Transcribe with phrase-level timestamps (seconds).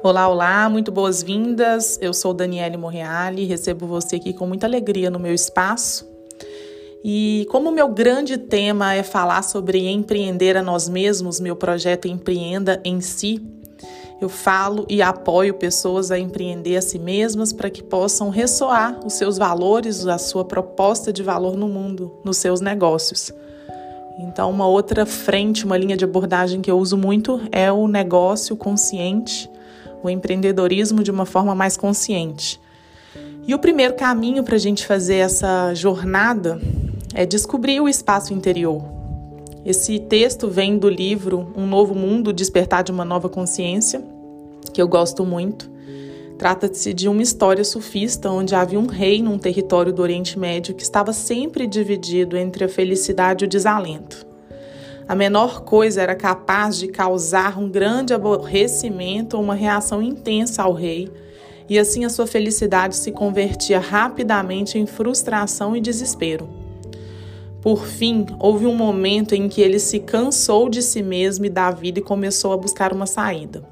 [0.00, 1.98] Olá, olá, muito boas-vindas.
[2.00, 6.08] Eu sou Daniele Morreale, recebo você aqui com muita alegria no meu espaço.
[7.02, 12.80] E como meu grande tema é falar sobre empreender a nós mesmos, meu projeto Empreenda
[12.84, 13.44] em Si,
[14.20, 19.14] eu falo e apoio pessoas a empreender a si mesmas para que possam ressoar os
[19.14, 23.32] seus valores, a sua proposta de valor no mundo, nos seus negócios.
[24.20, 28.56] Então, uma outra frente, uma linha de abordagem que eu uso muito é o negócio
[28.56, 29.50] consciente
[30.02, 32.60] o empreendedorismo de uma forma mais consciente.
[33.46, 36.60] E o primeiro caminho para a gente fazer essa jornada
[37.14, 38.84] é descobrir o espaço interior.
[39.64, 44.02] Esse texto vem do livro Um Novo Mundo Despertar de uma Nova Consciência,
[44.72, 45.70] que eu gosto muito.
[46.38, 50.82] Trata-se de uma história sufista onde havia um rei num território do Oriente Médio que
[50.82, 54.27] estava sempre dividido entre a felicidade e o desalento.
[55.08, 60.74] A menor coisa era capaz de causar um grande aborrecimento ou uma reação intensa ao
[60.74, 61.10] rei,
[61.66, 66.46] e assim a sua felicidade se convertia rapidamente em frustração e desespero.
[67.62, 71.70] Por fim, houve um momento em que ele se cansou de si mesmo e da
[71.70, 73.66] vida e começou a buscar uma saída.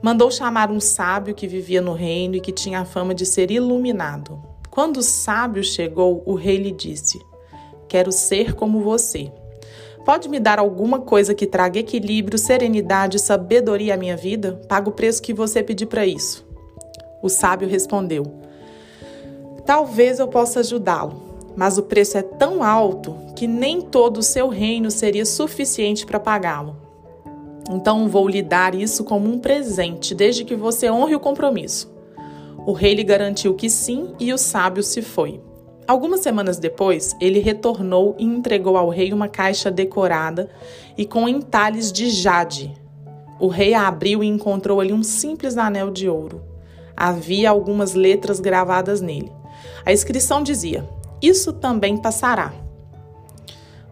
[0.00, 3.50] Mandou chamar um sábio que vivia no reino e que tinha a fama de ser
[3.50, 4.40] iluminado.
[4.70, 7.18] Quando o sábio chegou, o rei lhe disse:
[7.88, 9.32] Quero ser como você.
[10.04, 14.60] Pode me dar alguma coisa que traga equilíbrio, serenidade e sabedoria à minha vida?
[14.68, 16.46] Pago o preço que você pedir para isso.
[17.22, 18.24] O sábio respondeu:
[19.64, 21.22] Talvez eu possa ajudá-lo,
[21.56, 26.20] mas o preço é tão alto que nem todo o seu reino seria suficiente para
[26.20, 26.76] pagá-lo.
[27.70, 31.90] Então vou lhe dar isso como um presente, desde que você honre o compromisso.
[32.66, 35.40] O rei lhe garantiu que sim e o sábio se foi.
[35.86, 40.48] Algumas semanas depois, ele retornou e entregou ao rei uma caixa decorada
[40.96, 42.74] e com entalhes de jade.
[43.38, 46.42] O rei a abriu e encontrou ali um simples anel de ouro.
[46.96, 49.30] Havia algumas letras gravadas nele.
[49.84, 50.88] A inscrição dizia:
[51.20, 52.54] Isso também passará.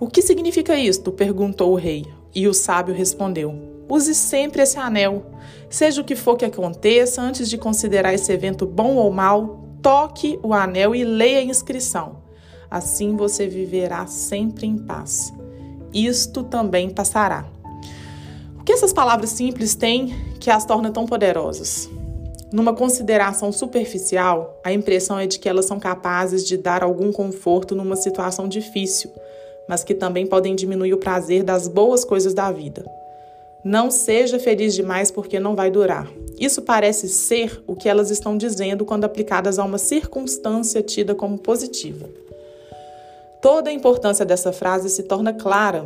[0.00, 1.12] O que significa isto?
[1.12, 2.04] perguntou o rei.
[2.34, 3.54] E o sábio respondeu:
[3.88, 5.26] Use sempre esse anel.
[5.70, 10.36] Seja o que for que aconteça, antes de considerar esse evento bom ou mal, toque
[10.42, 12.16] o anel e leia a inscrição.
[12.68, 15.32] Assim você viverá sempre em paz.
[15.94, 17.46] Isto também passará.
[18.58, 21.88] O que essas palavras simples têm que as torna tão poderosas?
[22.52, 27.76] Numa consideração superficial, a impressão é de que elas são capazes de dar algum conforto
[27.76, 29.12] numa situação difícil,
[29.68, 32.84] mas que também podem diminuir o prazer das boas coisas da vida.
[33.66, 36.08] Não seja feliz demais porque não vai durar.
[36.38, 41.36] Isso parece ser o que elas estão dizendo quando aplicadas a uma circunstância tida como
[41.36, 42.08] positiva.
[43.42, 45.84] Toda a importância dessa frase se torna clara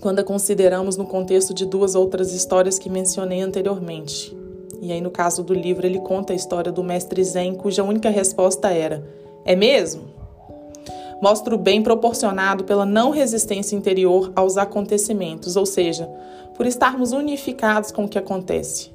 [0.00, 4.34] quando a consideramos no contexto de duas outras histórias que mencionei anteriormente.
[4.80, 8.08] E aí, no caso do livro, ele conta a história do mestre Zen, cuja única
[8.08, 9.06] resposta era:
[9.44, 10.04] É mesmo?
[11.20, 16.08] Mostra o bem proporcionado pela não resistência interior aos acontecimentos, ou seja,
[16.56, 18.92] por estarmos unificados com o que acontece.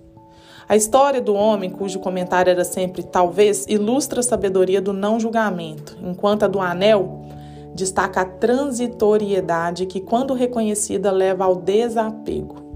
[0.68, 5.98] A história do homem, cujo comentário era sempre talvez, ilustra a sabedoria do não julgamento,
[6.02, 7.26] enquanto a do anel
[7.74, 12.70] destaca a transitoriedade que, quando reconhecida, leva ao desapego.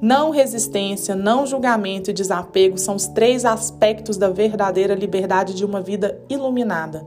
[0.00, 5.80] Não resistência, não julgamento e desapego são os três aspectos da verdadeira liberdade de uma
[5.80, 7.06] vida iluminada.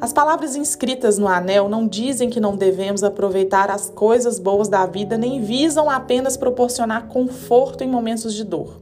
[0.00, 4.86] As palavras inscritas no anel não dizem que não devemos aproveitar as coisas boas da
[4.86, 8.80] vida, nem visam apenas proporcionar conforto em momentos de dor.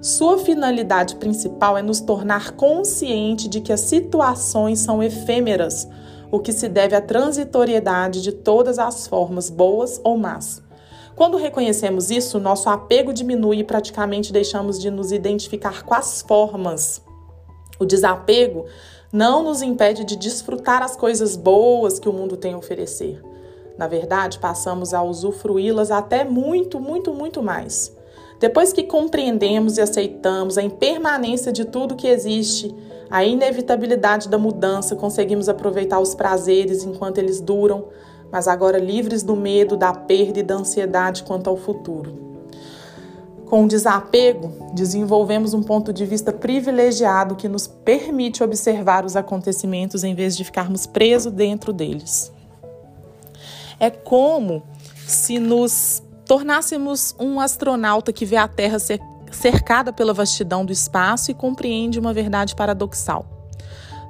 [0.00, 5.86] Sua finalidade principal é nos tornar consciente de que as situações são efêmeras,
[6.30, 10.62] o que se deve à transitoriedade de todas as formas, boas ou más.
[11.14, 17.02] Quando reconhecemos isso, nosso apego diminui e praticamente deixamos de nos identificar com as formas.
[17.78, 18.64] O desapego
[19.12, 23.20] não nos impede de desfrutar as coisas boas que o mundo tem a oferecer.
[23.76, 27.94] Na verdade, passamos a usufruí-las até muito, muito, muito mais.
[28.40, 32.74] Depois que compreendemos e aceitamos a impermanência de tudo que existe,
[33.10, 37.88] a inevitabilidade da mudança, conseguimos aproveitar os prazeres enquanto eles duram,
[38.30, 42.31] mas agora livres do medo, da perda e da ansiedade quanto ao futuro.
[43.52, 50.14] Com desapego, desenvolvemos um ponto de vista privilegiado que nos permite observar os acontecimentos em
[50.14, 52.32] vez de ficarmos presos dentro deles.
[53.78, 54.62] É como
[55.06, 58.78] se nos tornássemos um astronauta que vê a Terra
[59.30, 63.41] cercada pela vastidão do espaço e compreende uma verdade paradoxal.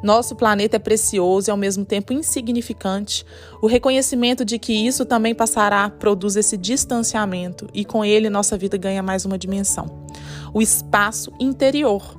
[0.03, 3.25] Nosso planeta é precioso e ao mesmo tempo insignificante.
[3.63, 8.77] O reconhecimento de que isso também passará produz esse distanciamento e com ele nossa vida
[8.77, 10.07] ganha mais uma dimensão.
[10.53, 12.19] O espaço interior.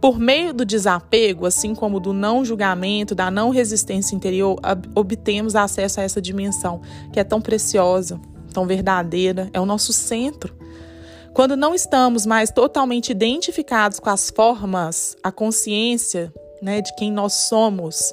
[0.00, 4.58] Por meio do desapego, assim como do não julgamento, da não resistência interior,
[4.94, 6.80] obtemos acesso a essa dimensão
[7.12, 8.20] que é tão preciosa,
[8.52, 10.54] tão verdadeira, é o nosso centro.
[11.32, 17.32] Quando não estamos mais totalmente identificados com as formas, a consciência né, de quem nós
[17.32, 18.12] somos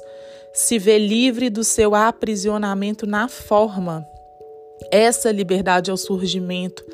[0.52, 4.06] se vê livre do seu aprisionamento na forma.
[4.90, 6.84] Essa liberdade é o surgimento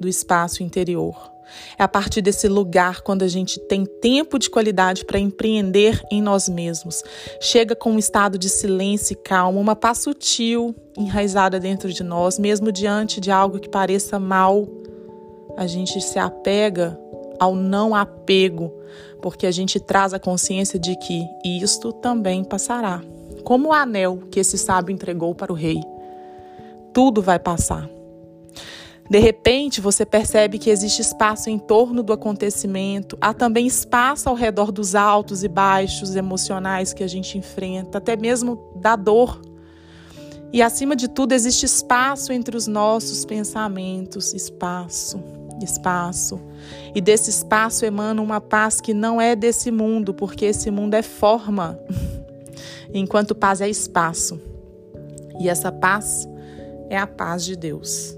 [0.00, 1.32] do espaço interior.
[1.78, 6.20] É a partir desse lugar, quando a gente tem tempo de qualidade para empreender em
[6.20, 7.02] nós mesmos.
[7.40, 12.38] Chega com um estado de silêncio e calma, uma paz sutil enraizada dentro de nós,
[12.38, 14.66] mesmo diante de algo que pareça mal.
[15.56, 16.98] A gente se apega
[17.38, 18.72] ao não apego,
[19.22, 23.02] porque a gente traz a consciência de que isto também passará.
[23.42, 25.80] Como o anel que esse sábio entregou para o rei.
[26.92, 27.88] Tudo vai passar.
[29.08, 34.34] De repente, você percebe que existe espaço em torno do acontecimento, há também espaço ao
[34.34, 39.42] redor dos altos e baixos emocionais que a gente enfrenta, até mesmo da dor.
[40.50, 45.22] E acima de tudo, existe espaço entre os nossos pensamentos espaço,
[45.64, 46.40] espaço.
[46.94, 51.02] E desse espaço emana uma paz que não é desse mundo, porque esse mundo é
[51.02, 51.78] forma,
[52.92, 54.40] enquanto paz é espaço.
[55.40, 56.28] E essa paz
[56.88, 58.16] é a paz de Deus.